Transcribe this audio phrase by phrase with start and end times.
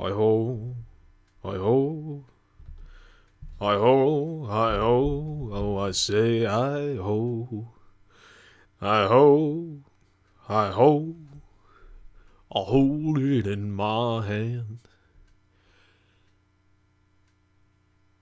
[0.00, 0.74] Hi ho,
[1.44, 2.24] hi ho,
[3.60, 4.92] hi ho, hi ho,
[5.52, 7.66] oh I say hi ho,
[8.80, 9.24] hi ho,
[10.46, 11.16] hi ho,
[12.50, 14.78] I'll hold it in my hand.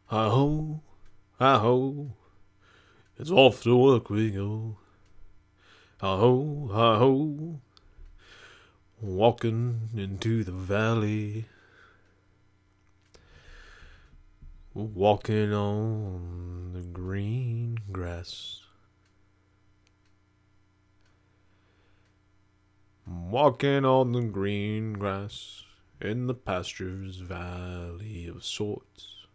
[0.07, 0.81] Hi ho,
[1.39, 2.11] hi ho,
[3.21, 4.79] it's off to work we go.
[6.01, 7.61] Hi ho, hi ho,
[9.01, 11.47] walking into the valley.
[14.79, 18.61] Walking on the green grass.
[23.05, 25.65] Walking on the green grass
[26.01, 29.27] in the pastures valley of sorts.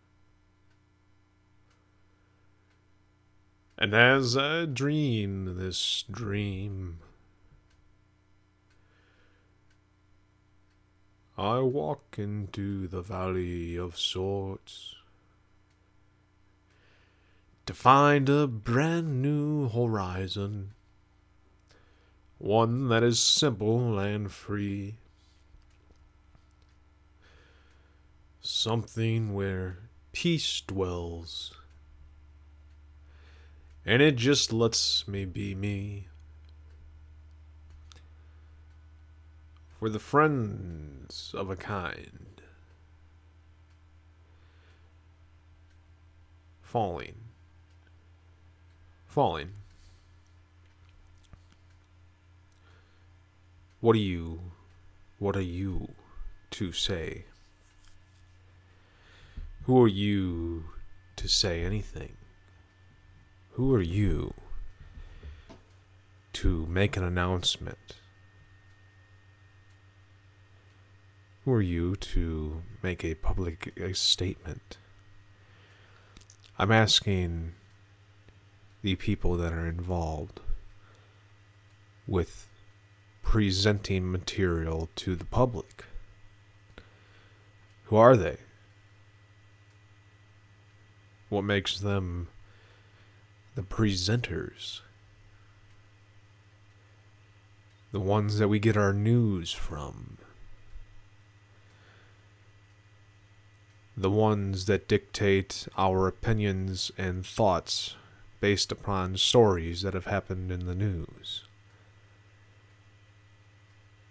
[3.77, 6.99] And as I dream this dream,
[11.37, 14.95] I walk into the valley of sorts
[17.65, 20.73] to find a brand new horizon,
[22.37, 24.95] one that is simple and free.
[28.41, 29.77] Something where
[30.11, 31.53] peace dwells,
[33.85, 36.07] and it just lets me be me.
[39.79, 42.41] For the friends of a kind,
[46.61, 47.32] falling
[49.13, 49.51] falling.
[53.79, 54.39] What are you,
[55.19, 55.89] what are you
[56.49, 57.25] to say?
[59.65, 60.63] Who are you
[61.17, 62.17] to say anything?
[63.51, 64.33] Who are you
[66.41, 67.97] to make an announcement?
[71.45, 74.77] Who are you to make a public statement?
[76.57, 77.53] I'm asking
[78.83, 80.41] the people that are involved
[82.05, 82.49] with
[83.23, 85.85] presenting material to the public.
[87.85, 88.37] Who are they?
[91.29, 92.27] What makes them
[93.55, 94.81] the presenters?
[97.93, 100.17] The ones that we get our news from.
[103.95, 107.95] The ones that dictate our opinions and thoughts
[108.43, 111.45] based upon stories that have happened in the news.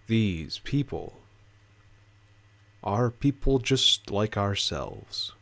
[0.06, 1.20] These people
[2.82, 5.34] are people just like ourselves.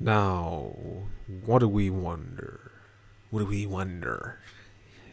[0.00, 0.74] Now,
[1.44, 2.72] what do we wonder?
[3.30, 4.40] What do we wonder?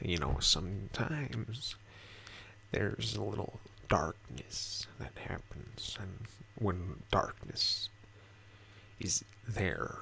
[0.02, 1.76] You know, sometimes
[2.72, 6.26] there's a little darkness that happens, and
[6.58, 7.90] when darkness
[9.00, 9.98] is there,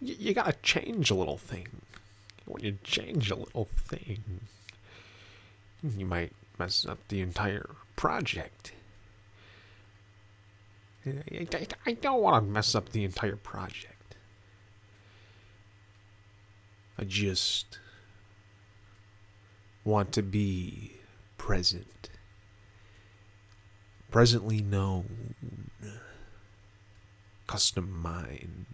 [0.00, 1.68] you, you gotta change a little thing.
[2.44, 4.40] When you change a little thing,
[5.82, 8.72] you might mess up the entire project.
[11.06, 14.16] I, don't want to mess up the entire project.
[16.98, 17.78] I just
[19.84, 20.92] want to be
[21.38, 22.10] present
[24.10, 25.70] presently known,
[27.46, 28.66] custom mind,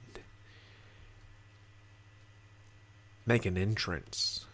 [3.27, 4.47] make an entrance.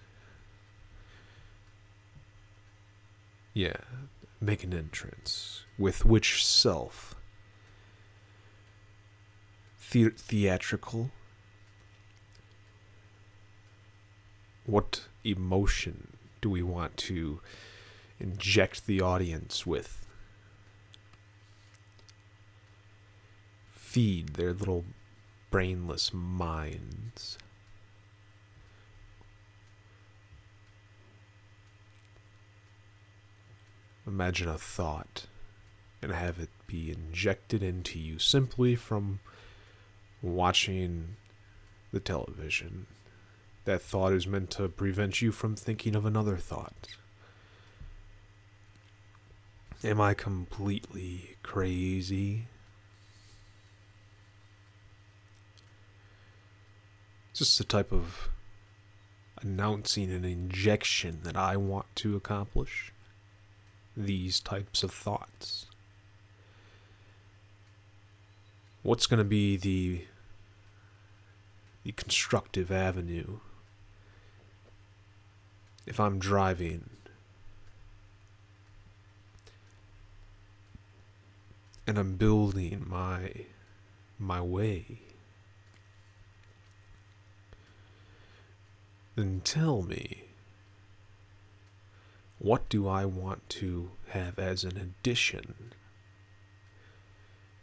[3.53, 3.77] Yeah,
[4.41, 5.65] make an entrance.
[5.79, 7.15] With which self?
[9.91, 11.11] The- theatrical?
[14.65, 17.41] What emotion do we want to
[18.21, 20.07] inject the audience with?
[23.91, 24.85] Feed their little
[25.51, 27.37] brainless minds.
[34.07, 35.27] Imagine a thought
[36.01, 39.19] and have it be injected into you simply from
[40.23, 41.17] watching
[41.93, 42.87] the television.
[43.65, 46.87] That thought is meant to prevent you from thinking of another thought.
[49.83, 52.47] Am I completely crazy?
[57.33, 58.29] Just the type of
[59.43, 62.93] announcing an injection that I want to accomplish.
[63.97, 65.67] These types of thoughts.
[68.83, 70.05] What's going to be the
[71.83, 73.39] the constructive avenue
[75.87, 76.91] if I'm driving
[81.87, 83.33] and I'm building my
[84.19, 85.01] my way
[89.21, 90.25] then tell me
[92.39, 95.75] what do I want to have as an addition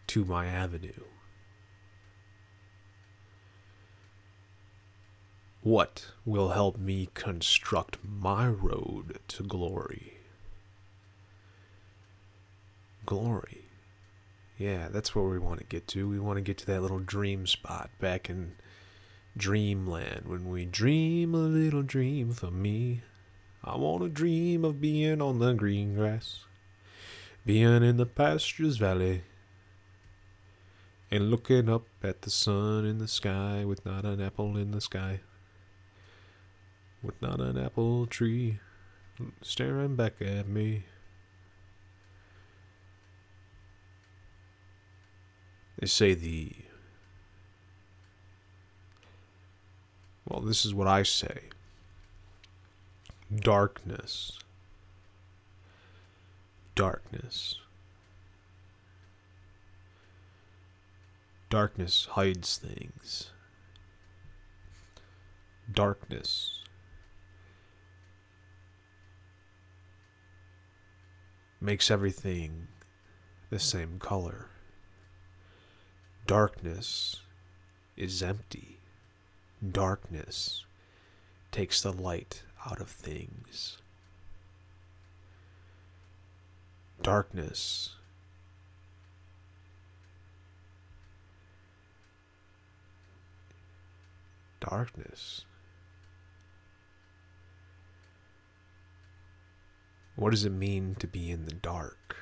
[0.06, 1.06] to my avenue?
[5.64, 10.20] What will help me construct my road to glory?
[13.08, 13.66] Glory.
[14.60, 16.08] Yeah, that's where we want to get to.
[16.08, 18.56] We want to get to that little dream spot back in
[19.38, 23.02] dreamland when we dream a little dream for me.
[23.64, 26.40] I want to dream of being on the green grass,
[27.46, 29.24] being in the pastures valley,
[31.12, 34.82] and looking up at the sun in the sky with not an apple in the
[34.82, 35.22] sky,
[37.04, 38.60] with not an apple tree
[39.42, 40.86] staring back at me.
[45.80, 46.54] They say the.
[50.28, 51.40] Well, this is what I say
[53.34, 54.38] darkness.
[56.76, 57.56] Darkness.
[61.50, 63.32] Darkness hides things.
[65.72, 66.64] Darkness
[71.62, 72.68] makes everything
[73.50, 74.48] the same color.
[76.26, 77.22] Darkness
[77.96, 78.78] is empty.
[79.66, 80.66] Darkness
[81.52, 83.78] takes the light out of things.
[87.02, 87.96] Darkness.
[94.60, 95.46] Darkness.
[100.16, 102.18] What does it mean to be in the dark?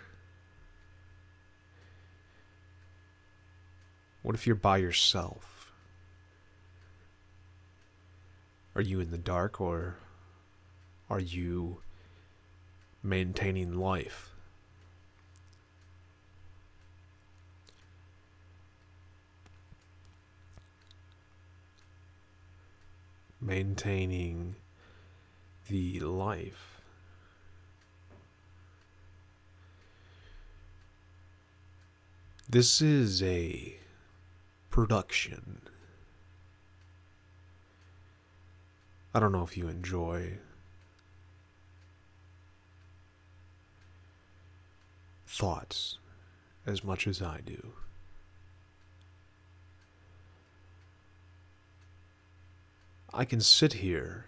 [4.22, 5.55] What if you're by yourself?
[8.76, 9.96] Are you in the dark or
[11.10, 11.78] are you
[13.02, 14.32] maintaining life?
[23.40, 24.56] Maintaining
[25.70, 26.82] the life.
[32.50, 33.78] This is a
[34.70, 35.62] production.
[39.16, 40.40] I don't know if you enjoy
[45.26, 46.00] thoughts
[46.66, 47.72] as much as I do.
[53.14, 54.26] I can sit here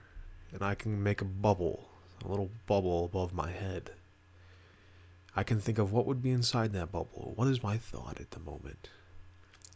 [0.54, 1.89] and I can make a bubble,
[2.24, 3.92] a little bubble above my head.
[5.36, 7.34] I can think of what would be inside that bubble.
[7.36, 8.88] What is my thought at the moment?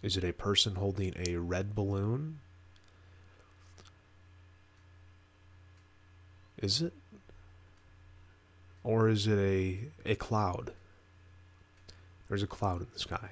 [0.02, 2.40] Is it a person holding a red balloon?
[6.62, 6.94] Is it?
[8.84, 10.74] Or is it a a cloud?
[12.30, 13.32] There's a cloud in the sky.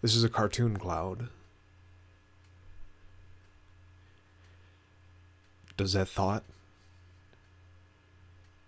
[0.00, 1.28] This is a cartoon cloud.
[5.76, 6.44] Does that thought?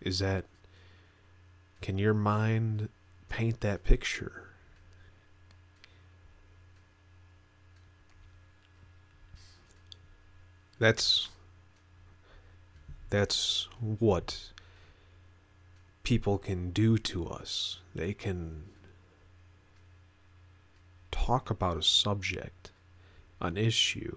[0.01, 0.45] Is that.
[1.83, 2.89] Can your mind
[3.29, 4.49] paint that picture?
[10.79, 11.29] That's.
[13.11, 14.51] That's what
[16.05, 17.81] people can do to us.
[17.95, 18.65] They can
[21.11, 22.71] talk about a subject,
[23.41, 24.17] an issue,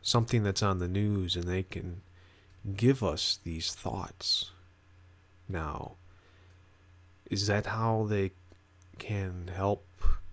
[0.00, 2.00] something that's on the news, and they can
[2.76, 4.50] give us these thoughts.
[5.46, 5.92] Now,
[7.30, 8.32] is that how they
[8.98, 9.84] can help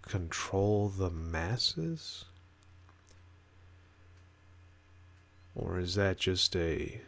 [0.03, 2.25] control the masses?
[5.53, 7.01] Or is that just a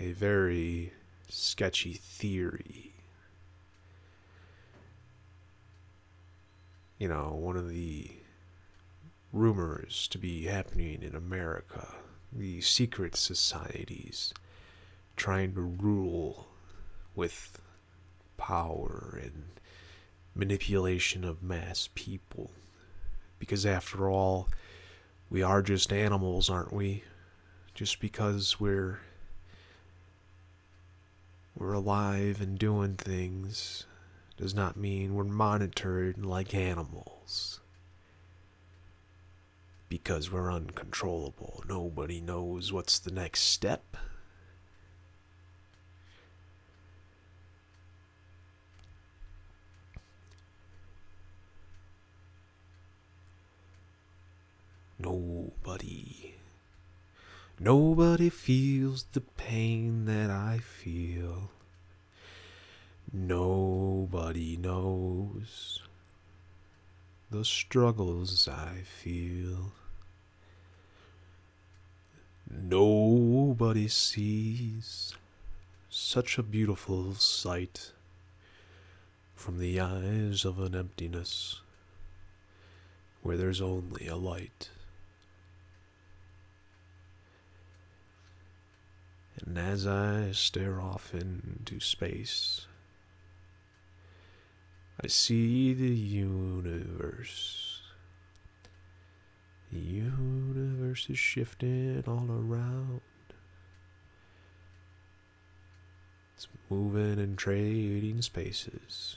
[0.00, 0.92] a very
[1.28, 2.92] sketchy theory.
[6.98, 8.10] You know, one of the
[9.32, 11.94] rumors to be happening in America,
[12.32, 14.32] the secret societies
[15.16, 16.48] trying to rule
[17.14, 17.60] with
[18.36, 19.44] power and
[20.34, 22.50] manipulation of mass people.
[23.38, 24.48] Because after all,
[25.30, 27.04] we are just animals, aren't we?
[27.74, 29.00] Just because we're
[31.58, 33.84] we're alive and doing things
[34.36, 37.60] does not mean we're monitored like animals.
[39.88, 41.62] because we're uncontrollable.
[41.68, 43.96] Nobody knows what's the next step.
[54.98, 56.34] Nobody.
[57.60, 61.50] Nobody feels the pain that I feel.
[63.12, 65.82] Nobody knows
[67.30, 69.72] the struggles I feel.
[72.48, 75.14] Nobody sees
[75.90, 77.90] such a beautiful sight
[79.34, 81.60] from the eyes of an emptiness
[83.22, 84.70] where there's only a light.
[89.46, 92.66] And as I stare off into space,
[95.02, 97.82] I see the universe.
[99.70, 103.00] The universe is shifting all around.
[106.34, 109.16] It's moving and trading spaces,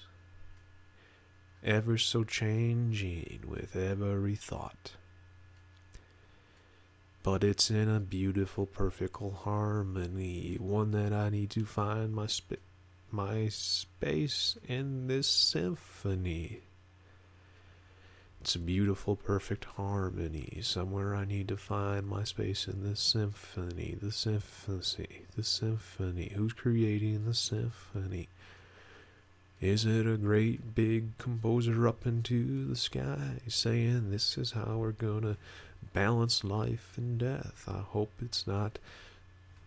[1.63, 4.93] ever so changing with every thought.
[7.23, 12.59] But it's in a beautiful, perfect harmony, one that I need to find my space
[13.11, 16.61] my space in this symphony.
[18.39, 20.59] It's a beautiful, perfect harmony.
[20.61, 23.97] Somewhere I need to find my space in this symphony.
[24.01, 25.25] The symphony.
[25.35, 26.31] The symphony.
[26.33, 28.29] Who's creating the symphony?
[29.59, 34.91] Is it a great big composer up into the sky saying this is how we're
[34.91, 35.37] gonna
[35.93, 37.63] balance life and death?
[37.67, 38.79] I hope it's not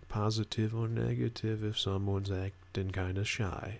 [0.09, 3.79] positive or negative if someone's acting kind of shy.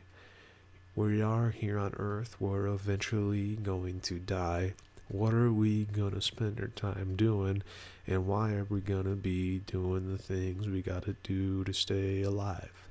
[0.97, 4.75] We are here on Earth, we're eventually going to die.
[5.09, 7.63] What are we gonna spend our time doing,
[8.07, 12.84] and why are we gonna be doing the things we gotta do to stay alive?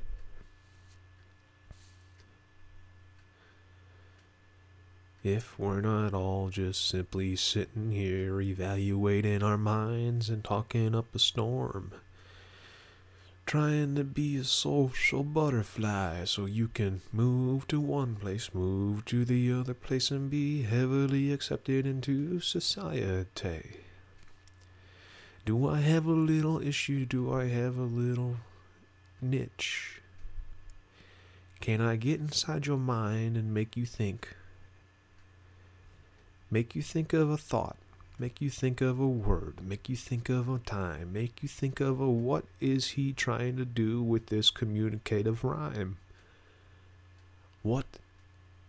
[5.23, 11.19] If we're not all just simply sitting here evaluating our minds and talking up a
[11.19, 11.93] storm
[13.45, 19.25] trying to be a social butterfly so you can move to one place, move to
[19.25, 23.81] the other place, and be heavily accepted into society.
[25.45, 27.05] Do I have a little issue?
[27.05, 28.37] Do I have a little
[29.21, 30.01] niche?
[31.59, 34.35] Can I get inside your mind and make you think?
[36.53, 37.77] Make you think of a thought
[38.19, 41.79] make you think of a word, make you think of a time, make you think
[41.79, 45.98] of a what is he trying to do with this communicative rhyme?
[47.63, 47.88] What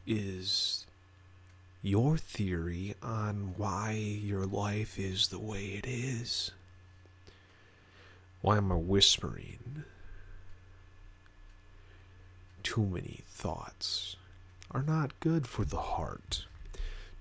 [0.07, 0.87] is
[1.83, 6.53] your theory on why your life is the way it is?
[8.41, 9.85] Why am I whispering?
[12.62, 14.17] Too many thoughts
[14.71, 16.47] are not good for the heart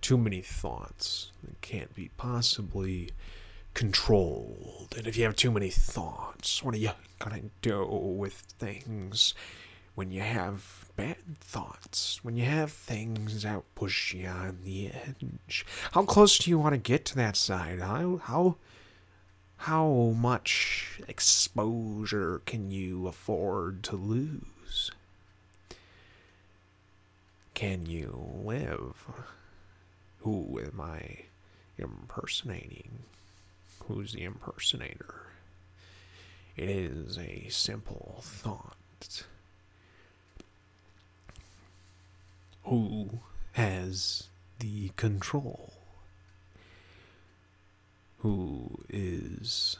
[0.03, 3.09] too many thoughts that can't be possibly
[3.73, 4.93] controlled.
[4.97, 9.33] And if you have too many thoughts, what are you gonna do with things
[9.95, 12.19] when you have bad thoughts?
[12.21, 15.65] When you have things that push you on the edge?
[15.93, 17.79] How close do you want to get to that side?
[17.79, 18.57] How how
[19.57, 24.91] how much exposure can you afford to lose?
[27.53, 29.07] Can you live?
[30.23, 31.25] Who am I
[31.77, 32.99] impersonating?
[33.87, 35.15] Who's the impersonator?
[36.55, 39.25] It is a simple thought.
[42.63, 43.19] Who
[43.51, 45.73] has the control?
[48.19, 49.75] Who is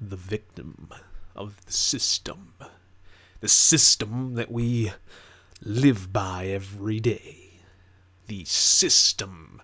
[0.00, 0.90] the victim
[1.34, 2.52] of the system?
[3.40, 4.92] The system that we
[5.60, 7.45] live by every day
[8.26, 9.60] the system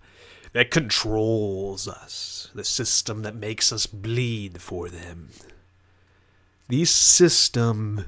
[0.52, 5.31] that controls us, the system that makes us bleed for them,
[6.69, 8.04] the system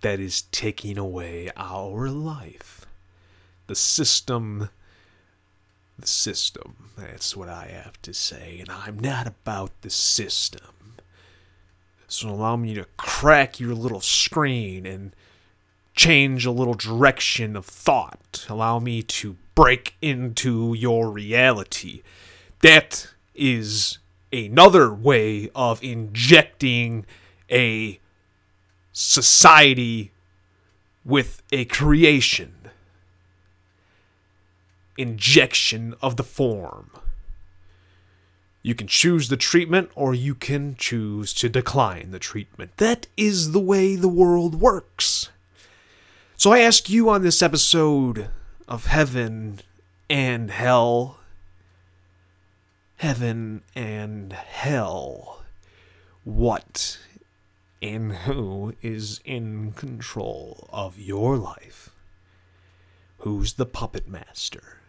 [0.00, 2.86] that is taking away our life,
[3.66, 4.68] the system.
[5.96, 10.96] The system, that's what I have to say, and I'm not about the system.
[12.08, 15.14] So allow me to crack your little screen and
[15.94, 18.46] change a little direction of thought.
[18.48, 22.02] Allow me to break into your reality.
[22.60, 23.98] That is
[24.32, 27.06] another way of injecting
[27.50, 28.00] a
[28.92, 30.12] society
[31.04, 32.54] with a creation.
[34.96, 36.90] Injection of the form.
[38.62, 42.78] You can choose the treatment or you can choose to decline the treatment.
[42.78, 45.28] That is the way the world works.
[46.44, 48.28] So I ask you on this episode
[48.68, 49.60] of Heaven
[50.10, 51.18] and Hell.
[52.96, 55.42] Heaven and Hell.
[56.22, 56.98] What
[57.80, 61.88] and who is in control of your life?
[63.20, 64.80] Who's the puppet master?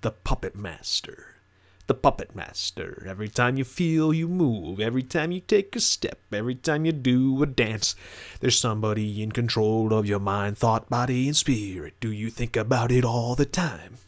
[0.00, 1.31] The puppet master
[1.86, 3.04] the puppet master.
[3.06, 6.92] Every time you feel you move, every time you take a step, every time you
[6.92, 7.94] do a dance,
[8.40, 11.94] there's somebody in control of your mind, thought, body, and spirit.
[12.00, 13.98] Do you think about it all the time?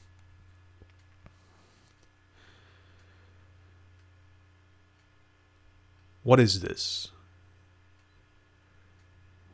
[6.23, 7.09] What is this?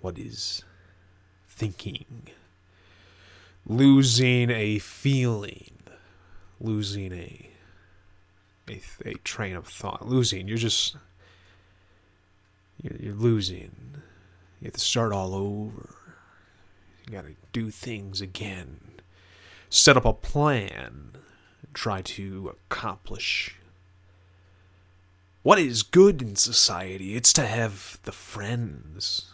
[0.01, 0.63] What is
[1.49, 2.29] thinking?
[3.67, 5.73] Losing a feeling,
[6.61, 7.51] losing a
[8.71, 10.09] a, a train of thought.
[10.09, 10.97] Losing, you're just
[12.81, 13.73] you're, you're losing.
[14.61, 15.95] You have to start all over.
[17.07, 18.81] You got to do things again.
[19.69, 21.13] Set up a plan.
[21.73, 23.57] Try to accomplish
[25.43, 27.15] what is good in society.
[27.15, 29.33] It's to have the friends,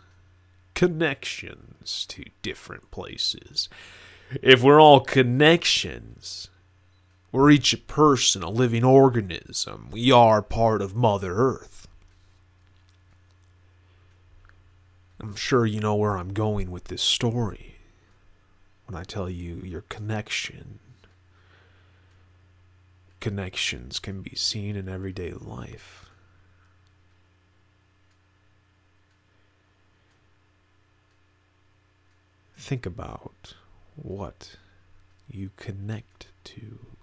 [0.74, 3.68] connections to different places.
[4.42, 6.48] If we're all connections,
[7.36, 9.88] we're each a person, a living organism.
[9.90, 11.86] We are part of Mother Earth.
[15.20, 17.74] I'm sure you know where I'm going with this story
[18.86, 20.78] when I tell you your connection.
[23.20, 26.08] Connections can be seen in everyday life.
[32.56, 33.52] Think about
[33.94, 34.56] what
[35.30, 36.95] you connect to.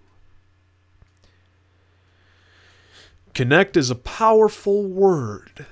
[3.33, 5.65] Connect is a powerful word.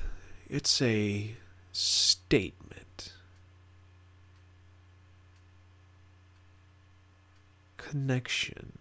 [0.50, 1.36] It's a
[1.72, 3.14] statement.
[7.78, 8.80] Connection.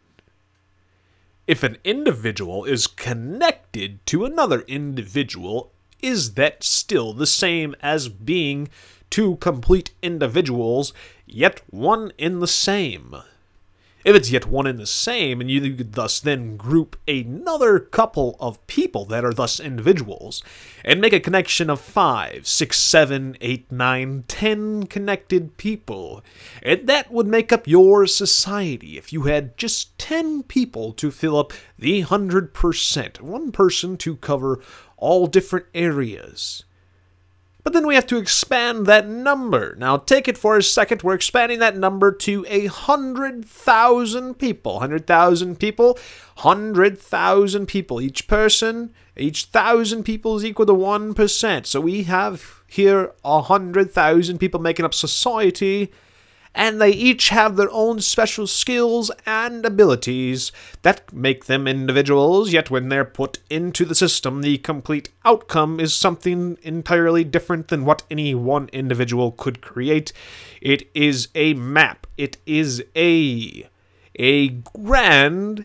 [1.46, 8.70] If an individual is connected to another individual, is that still the same as being
[9.10, 10.94] two complete individuals,
[11.26, 13.14] yet one in the same?
[14.02, 18.36] If it's yet one and the same, and you could thus then group another couple
[18.40, 20.42] of people that are thus individuals,
[20.82, 26.24] and make a connection of five, six, seven, eight, nine, ten connected people,
[26.62, 31.36] and that would make up your society if you had just ten people to fill
[31.36, 34.60] up the hundred percent, one person to cover
[34.96, 36.64] all different areas.
[37.62, 39.74] But then we have to expand that number.
[39.76, 41.02] Now, take it for a second.
[41.02, 44.80] We're expanding that number to a hundred thousand people.
[44.80, 45.98] Hundred thousand people.
[46.38, 48.00] Hundred thousand people.
[48.00, 51.66] Each person, each thousand people is equal to one percent.
[51.66, 55.92] So we have here a hundred thousand people making up society
[56.54, 60.50] and they each have their own special skills and abilities
[60.82, 65.94] that make them individuals, yet when they're put into the system, the complete outcome is
[65.94, 70.12] something entirely different than what any one individual could create.
[70.60, 72.06] It is a map.
[72.16, 73.68] It is a
[74.18, 75.64] a grand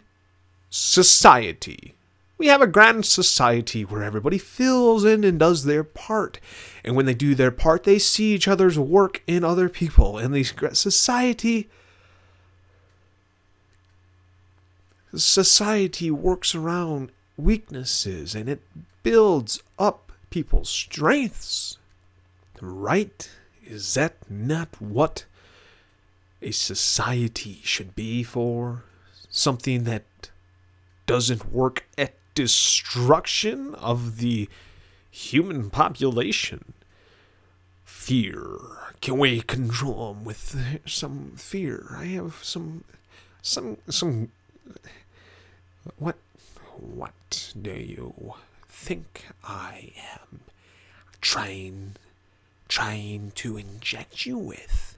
[0.70, 1.95] society
[2.38, 6.40] we have a grand society where everybody fills in and does their part.
[6.84, 10.18] And when they do their part, they see each other's work in other people.
[10.18, 11.70] And the society
[15.16, 18.62] society works around weaknesses and it
[19.02, 21.78] builds up people's strengths.
[22.60, 23.30] Right?
[23.64, 25.26] Is that not what
[26.42, 28.84] a society should be for?
[29.30, 30.04] Something that
[31.06, 34.48] doesn't work at destruction of the
[35.10, 36.74] human population.
[37.86, 38.60] Fear.
[39.02, 41.96] Can we control them with some fear?
[41.98, 42.84] I have some,
[43.42, 44.32] some, some.
[45.98, 46.18] What,
[46.78, 48.34] what do you
[48.68, 50.42] think I am
[51.22, 51.96] trying,
[52.68, 54.98] trying to inject you with?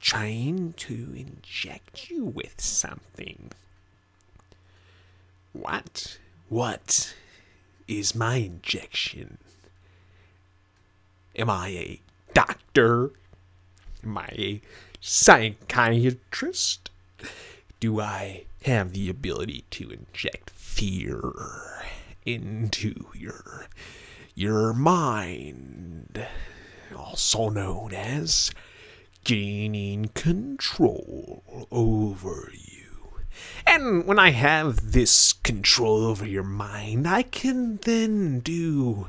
[0.00, 3.50] Trying to inject you with something.
[5.52, 6.18] What?
[6.48, 7.14] What
[7.86, 9.38] is my injection?
[11.36, 12.00] Am I a
[12.34, 13.10] doctor?
[14.02, 14.60] Am I a
[15.00, 16.90] psychiatrist?
[17.80, 21.20] Do I have the ability to inject fear
[22.24, 23.66] into your
[24.34, 26.26] your mind,
[26.96, 28.50] also known as
[29.24, 32.71] gaining control over you?
[33.66, 39.08] And when I have this control over your mind, I can then do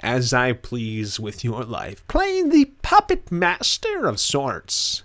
[0.00, 5.02] as I please with your life, playing the puppet master of sorts.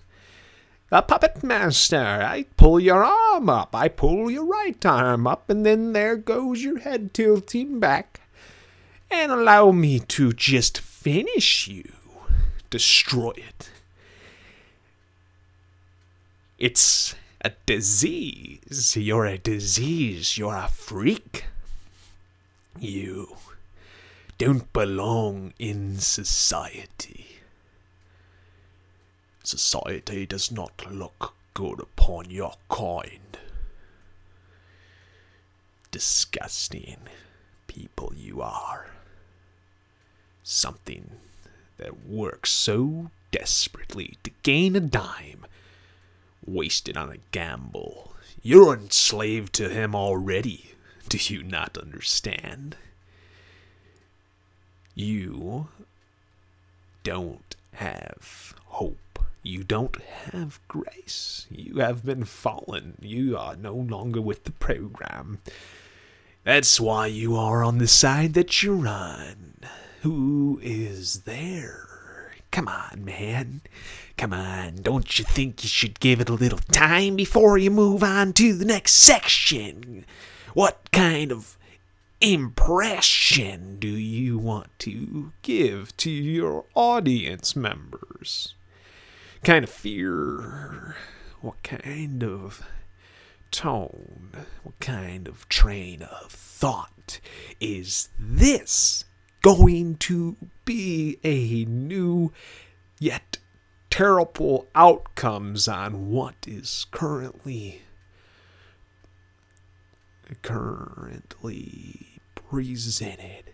[0.90, 5.66] A puppet master, I pull your arm up, I pull your right arm up, and
[5.66, 8.22] then there goes your head tilting back.
[9.12, 11.92] And allow me to just finish you,
[12.70, 13.70] destroy it.
[16.58, 17.16] It's
[17.48, 18.98] a disease.
[18.98, 20.38] You're a disease.
[20.38, 21.46] You're a freak.
[22.78, 23.38] You
[24.38, 27.40] don't belong in society.
[29.44, 33.38] Society does not look good upon your kind.
[35.90, 36.98] Disgusting
[37.68, 38.88] people you are.
[40.44, 41.12] Something
[41.78, 45.46] that works so desperately to gain a dime,
[46.48, 48.14] wasted on a gamble.
[48.42, 50.72] You're enslaved to him already.
[51.10, 52.76] Do you not understand?
[54.96, 55.68] You
[57.04, 59.20] don't have hope.
[59.44, 61.46] You don't have grace.
[61.50, 62.98] You have been fallen.
[63.00, 65.40] You are no longer with the program.
[66.44, 69.56] That's why you are on the side that you're on.
[70.02, 71.97] Who is there?
[72.52, 73.62] Come on, man.
[74.18, 74.78] Come on.
[74.82, 78.54] Don't you think you should give it a little time before you move on to
[78.54, 80.06] the next section?
[80.54, 81.58] What kind of
[82.20, 88.56] impression do you want to give to your audience members?
[89.44, 90.96] Kind of fear?
[91.42, 92.66] What kind of
[93.52, 94.32] tone?
[94.64, 97.20] What kind of train of thought
[97.60, 99.06] is this
[99.42, 102.32] going to be a new
[103.00, 103.38] yet
[103.90, 107.82] terrible outcomes on what is currently
[110.42, 113.52] currently presented.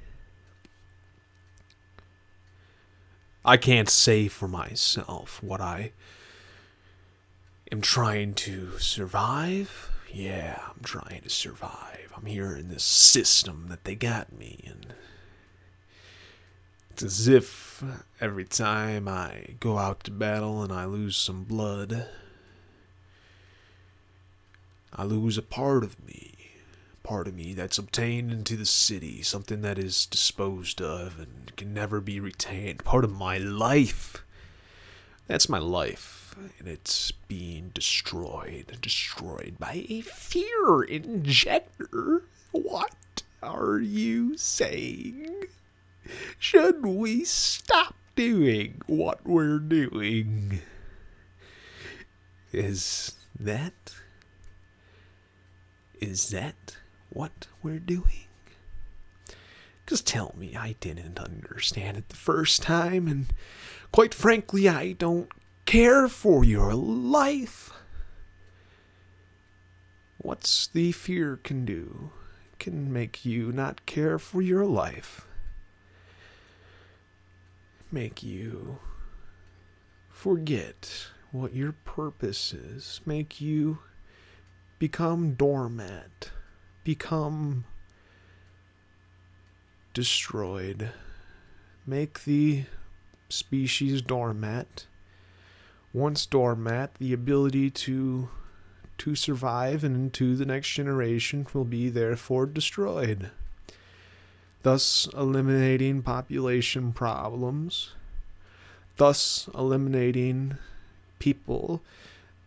[3.45, 5.91] I can't say for myself what I
[7.71, 9.91] am trying to survive.
[10.11, 12.13] Yeah, I'm trying to survive.
[12.15, 14.93] I'm here in this system that they got me in.
[16.93, 17.83] It's as if
[18.21, 22.07] every time I go out to battle and I lose some blood,
[24.93, 26.33] I lose a part of me
[27.03, 31.73] part of me that's obtained into the city, something that is disposed of and can
[31.73, 34.23] never be retained, part of my life.
[35.27, 42.23] That's my life, and it's being destroyed, destroyed by a fear injector.
[42.51, 45.47] What are you saying?
[46.37, 50.61] Should we stop doing what we're doing?
[52.51, 53.95] Is that.
[55.99, 56.77] Is that
[57.09, 58.25] what we're doing.
[59.85, 63.27] Because tell me, I didn't understand it the first time, and
[63.91, 65.29] quite frankly, I don't
[65.65, 67.71] care for your life.
[70.17, 72.11] What's the fear can do
[72.59, 75.27] can make you not care for your life.
[77.93, 78.79] Make you
[80.09, 82.99] forget what your purpose is.
[83.05, 83.79] Make you
[84.79, 86.31] become doormat
[86.83, 87.65] become
[89.93, 90.91] destroyed.
[91.85, 92.65] Make the
[93.29, 94.87] species doormat.
[95.93, 98.29] Once doormat, the ability to
[98.99, 103.31] to survive and into the next generation will be therefore destroyed.
[104.63, 107.91] Thus eliminating population problems,
[108.97, 110.57] thus eliminating
[111.19, 111.81] people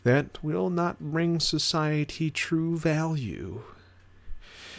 [0.02, 3.62] that will not bring society true value.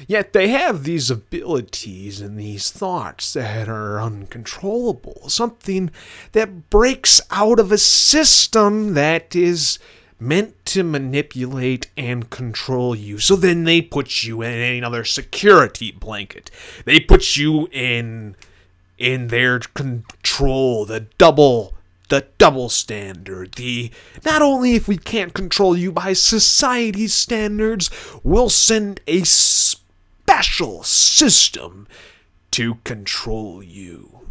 [0.07, 5.89] Yet they have these abilities and these thoughts that are uncontrollable, something
[6.33, 9.79] that breaks out of a system that is
[10.19, 13.19] meant to manipulate and control you.
[13.19, 16.49] So then they put you in another security blanket.
[16.85, 18.35] They put you in
[18.97, 21.73] in their control, the double
[22.09, 23.91] the double standard, the
[24.23, 27.89] not only if we can't control you by society's standards,
[28.23, 31.87] we'll send a special system
[32.51, 34.29] to control you,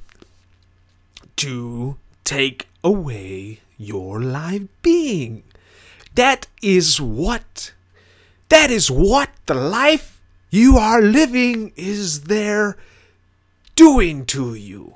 [1.37, 5.42] to take away your live being.
[6.16, 7.74] That is what,
[8.48, 10.18] that is what the life
[10.50, 12.79] you are living is there
[13.74, 14.94] doing to you.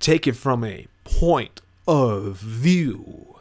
[0.00, 3.36] Take it from a point of view.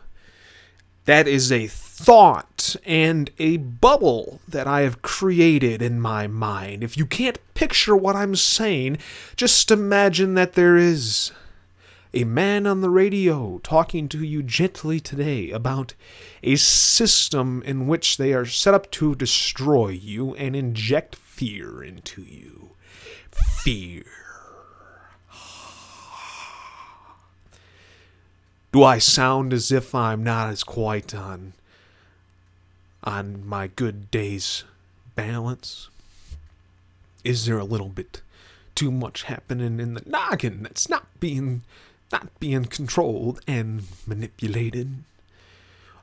[1.05, 6.83] That is a thought and a bubble that I have created in my mind.
[6.83, 8.99] If you can't picture what I'm saying,
[9.35, 11.31] just imagine that there is
[12.13, 15.95] a man on the radio talking to you gently today about
[16.43, 22.21] a system in which they are set up to destroy you and inject fear into
[22.21, 22.71] you.
[23.31, 24.03] Fear.
[28.71, 31.53] Do I sound as if I'm not as quite on
[33.03, 34.63] on my good day's
[35.15, 35.89] balance?
[37.23, 38.21] Is there a little bit
[38.75, 41.63] too much happening in the noggin that's not being
[42.13, 45.03] not being controlled and manipulated?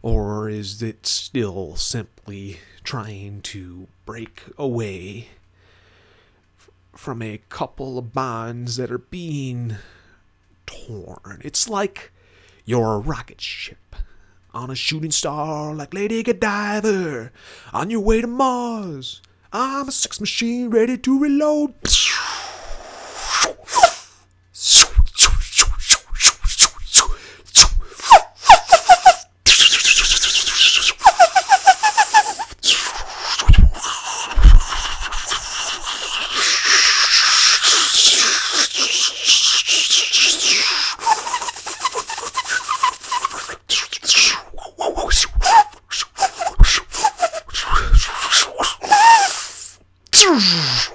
[0.03, 5.29] Or is it still simply trying to break away
[6.95, 9.77] from a couple of bonds that are being
[10.67, 11.41] torn?
[11.45, 12.13] It's like
[12.65, 13.95] your rocket ship
[14.53, 17.31] on a shooting star like Lady Godiva
[17.73, 19.23] on your way to Mars.
[19.53, 21.75] I'm a sex machine ready to reload.
[50.21, 50.90] Чушь!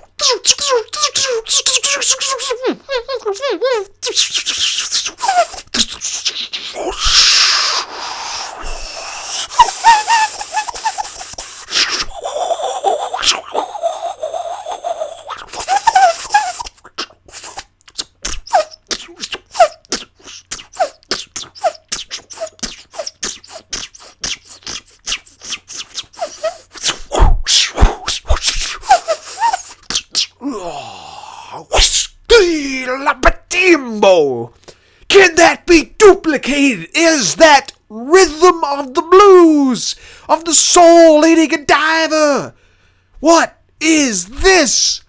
[43.25, 45.01] What is this?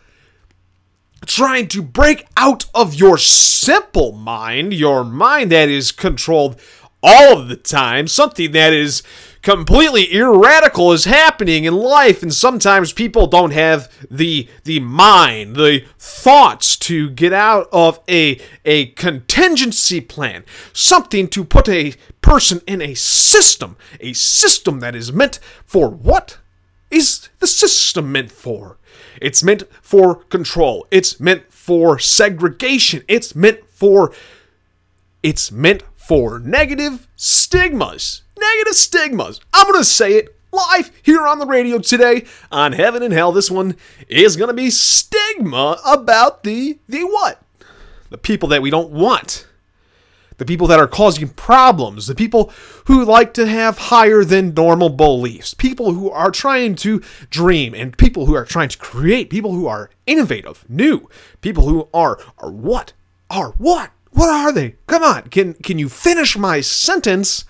[1.26, 6.58] Trying to break out of your simple mind, your mind that is controlled
[7.02, 9.02] all of the time, something that is
[9.42, 15.84] completely irradical is happening in life and sometimes people don't have the the mind the
[15.98, 22.82] thoughts to get out of a a contingency plan something to put a person in
[22.82, 26.38] a system a system that is meant for what
[26.90, 28.78] is the system meant for
[29.20, 34.12] it's meant for control it's meant for segregation it's meant for
[35.22, 39.40] it's meant for negative stigmas negative stigmas.
[39.52, 43.32] I'm going to say it live here on the radio today on Heaven and Hell.
[43.32, 43.76] This one
[44.08, 47.42] is going to be stigma about the the what?
[48.10, 49.46] The people that we don't want.
[50.38, 52.52] The people that are causing problems, the people
[52.86, 57.96] who like to have higher than normal beliefs, people who are trying to dream, and
[57.96, 61.08] people who are trying to create, people who are innovative, new,
[61.40, 62.92] people who are are what?
[63.30, 63.92] Are what?
[64.10, 64.76] What are they?
[64.86, 67.44] Come on, can can you finish my sentence?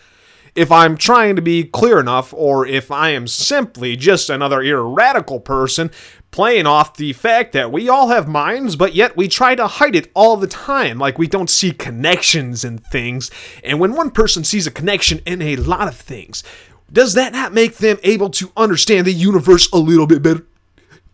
[0.57, 5.39] if I'm trying to be clear enough or if I am simply just another irradical
[5.39, 5.91] person
[6.37, 9.97] playing off the fact that we all have minds, but yet we try to hide
[9.97, 10.99] it all the time.
[10.99, 13.31] Like we don't see connections in things.
[13.65, 16.45] And when one person sees a connection in a lot of things,
[16.93, 20.45] does that not make them able to understand the universe a little bit better?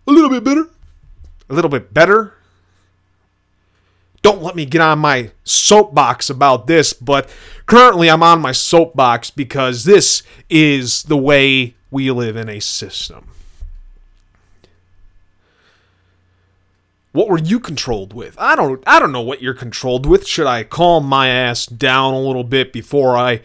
[0.09, 0.69] A little bit better?
[1.49, 2.35] A little bit better?
[4.23, 7.29] don't let me get on my soapbox about this, but
[7.67, 13.32] currently I'm on my soapbox because this is the way we live in a system.
[17.13, 18.35] What were you controlled with?
[18.39, 20.27] I don't I don't know what you're controlled with.
[20.27, 23.43] Should I calm my ass down a little bit before I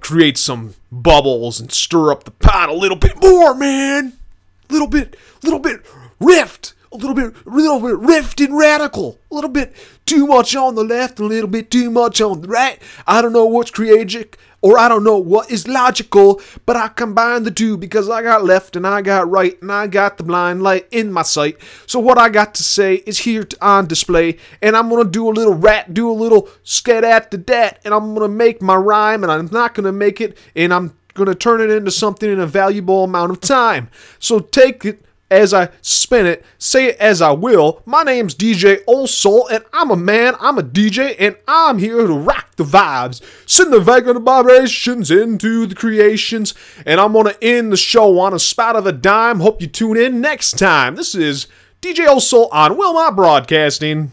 [0.00, 4.14] create some bubbles and stir up the pot a little bit more, man?
[4.70, 5.84] Little bit little bit
[6.18, 9.74] rift a little bit, a little bit rift and radical, a little bit
[10.06, 12.80] too much on the left, a little bit too much on the right.
[13.06, 14.30] I don't know what's creative
[14.66, 18.42] or I don't know what is logical, but I combine the two because I got
[18.42, 21.58] left and I got right and I got the blind light in my sight.
[21.86, 25.30] So what I got to say is here on display, and I'm gonna do a
[25.30, 29.22] little rat, do a little scat at the dat, and I'm gonna make my rhyme,
[29.22, 32.46] and I'm not gonna make it, and I'm gonna turn it into something in a
[32.46, 33.88] valuable amount of time.
[34.18, 37.82] So take it as I spin it, say it as I will.
[37.84, 42.06] My name's DJ Old Soul, and I'm a man, I'm a DJ, and I'm here
[42.06, 47.72] to rock the vibes, send the vagrant vibrations into the creations, and I'm gonna end
[47.72, 49.40] the show on a spot of a dime.
[49.40, 50.94] Hope you tune in next time.
[50.96, 51.46] This is
[51.82, 54.12] DJ Old Soul on Wilmot Broadcasting.